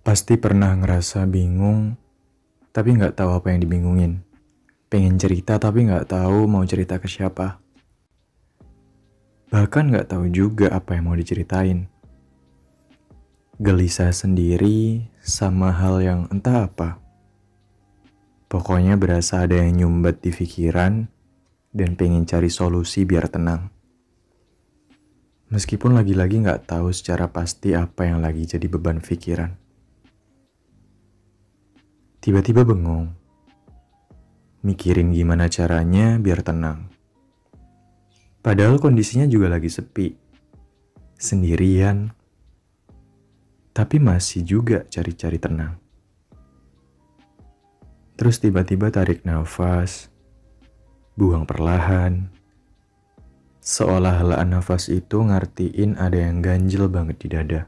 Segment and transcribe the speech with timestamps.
[0.00, 1.92] Pasti pernah ngerasa bingung,
[2.72, 4.24] tapi nggak tahu apa yang dibingungin.
[4.88, 7.60] Pengen cerita tapi nggak tahu mau cerita ke siapa.
[9.52, 11.84] Bahkan nggak tahu juga apa yang mau diceritain.
[13.60, 16.96] Gelisah sendiri sama hal yang entah apa.
[18.48, 21.12] Pokoknya berasa ada yang nyumbat di pikiran
[21.76, 23.68] dan pengen cari solusi biar tenang.
[25.52, 29.59] Meskipun lagi-lagi nggak tahu secara pasti apa yang lagi jadi beban pikiran.
[32.20, 33.08] Tiba-tiba bengong.
[34.60, 36.92] Mikirin gimana caranya biar tenang.
[38.44, 40.12] Padahal kondisinya juga lagi sepi.
[41.16, 42.12] Sendirian.
[43.72, 45.80] Tapi masih juga cari-cari tenang.
[48.20, 50.12] Terus tiba-tiba tarik nafas.
[51.16, 52.40] Buang perlahan
[53.60, 57.60] Seolah helaan nafas itu ngertiin ada yang ganjel banget di dada.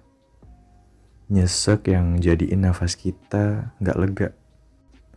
[1.28, 4.28] Nyesek yang jadiin nafas kita gak lega.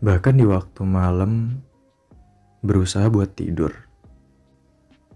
[0.06, 1.66] Bahkan di waktu malam
[2.61, 3.73] berusaha buat tidur.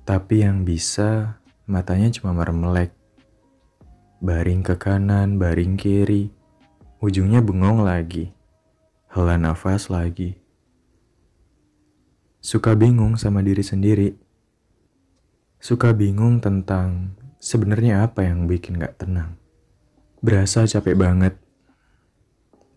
[0.01, 1.37] Tapi yang bisa
[1.69, 2.89] matanya cuma merem
[4.17, 6.33] Baring ke kanan, baring kiri.
[7.05, 8.33] Ujungnya bengong lagi.
[9.13, 10.33] Hela nafas lagi.
[12.41, 14.09] Suka bingung sama diri sendiri
[15.59, 19.35] Suka bingung tentang sebenarnya apa yang bikin gak tenang.
[20.23, 21.35] Berasa capek banget.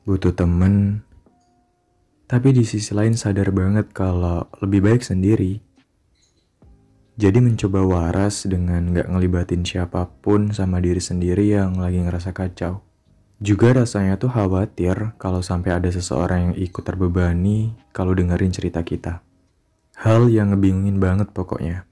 [0.02, 1.06] Butuh temen.
[2.32, 5.60] Tapi di sisi lain sadar banget kalau lebih baik sendiri.
[7.20, 12.80] Jadi mencoba waras dengan gak ngelibatin siapa pun sama diri sendiri yang lagi ngerasa kacau.
[13.36, 19.20] Juga rasanya tuh khawatir kalau sampai ada seseorang yang ikut terbebani kalau dengerin cerita kita.
[20.00, 21.84] Hal yang ngebingungin banget pokoknya.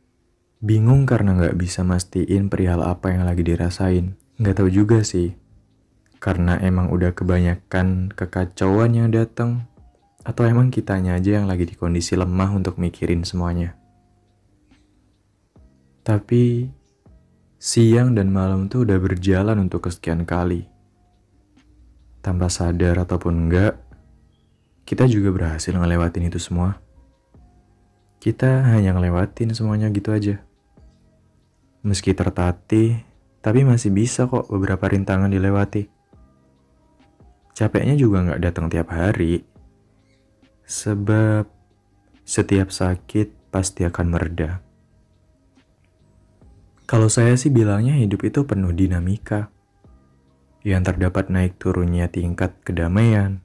[0.65, 4.17] Bingung karena nggak bisa mastiin perihal apa yang lagi dirasain.
[4.41, 5.37] Nggak tahu juga sih.
[6.17, 9.69] Karena emang udah kebanyakan kekacauan yang datang
[10.21, 13.77] atau emang kitanya aja yang lagi di kondisi lemah untuk mikirin semuanya.
[16.05, 16.69] Tapi
[17.61, 20.65] siang dan malam tuh udah berjalan untuk kesekian kali.
[22.21, 23.81] Tanpa sadar ataupun enggak,
[24.85, 26.81] kita juga berhasil ngelewatin itu semua.
[28.21, 30.37] Kita hanya ngelewatin semuanya gitu aja.
[31.81, 33.01] Meski tertatih,
[33.41, 35.89] tapi masih bisa kok beberapa rintangan dilewati.
[37.57, 39.50] Capeknya juga nggak datang tiap hari.
[40.71, 41.51] Sebab
[42.23, 44.63] setiap sakit pasti akan mereda.
[46.87, 49.51] Kalau saya sih bilangnya hidup itu penuh dinamika.
[50.63, 53.43] Yang terdapat naik turunnya tingkat kedamaian,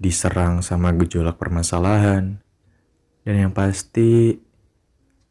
[0.00, 2.40] diserang sama gejolak permasalahan,
[3.26, 4.38] dan yang pasti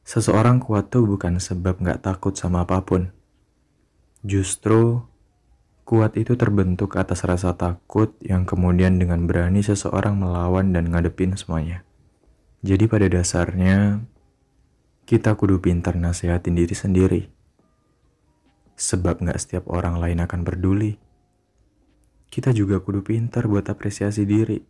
[0.03, 3.15] Seseorang kuat tuh bukan sebab gak takut sama apa pun.
[4.19, 4.99] Justru,
[5.83, 11.83] kuat itu terbentuk atas rasa takut yang kemudian dengan berani seseorang melawan dan ngadepin semuanya.
[12.63, 14.07] Jadi pada dasarnya,
[15.03, 17.21] kita kudu pintar nasehatin diri sendiri.
[18.79, 20.95] Sebab gak setiap orang lain akan peduli.
[22.31, 24.63] Kita juga kudu pintar buat apresiasi diri.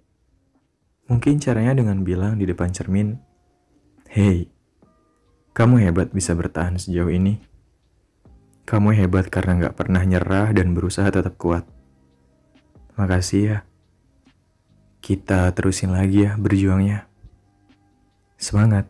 [1.07, 3.15] Mungkin caranya dengan bilang di depan cermin,
[4.09, 4.49] Hey,
[5.53, 7.52] kamu hebat bisa bertahan sejauh ini.
[8.63, 11.67] Kamu hebat karena gak pernah nyerah dan berusaha tetap kuat.
[12.95, 13.57] Makasih ya.
[15.03, 17.05] Kita terusin lagi ya berjuangnya.
[18.39, 18.87] Semangat.